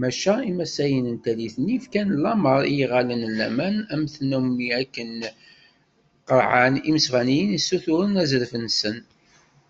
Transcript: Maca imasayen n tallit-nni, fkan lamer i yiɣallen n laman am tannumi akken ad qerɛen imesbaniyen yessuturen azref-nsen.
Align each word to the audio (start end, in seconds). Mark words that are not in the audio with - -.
Maca 0.00 0.34
imasayen 0.50 1.06
n 1.14 1.16
tallit-nni, 1.24 1.76
fkan 1.84 2.08
lamer 2.22 2.60
i 2.66 2.72
yiɣallen 2.76 3.22
n 3.30 3.36
laman 3.38 3.76
am 3.94 4.02
tannumi 4.14 4.68
akken 4.80 5.12
ad 5.28 5.32
qerɛen 6.26 6.74
imesbaniyen 6.88 7.54
yessuturen 7.56 8.20
azref-nsen. 8.22 8.98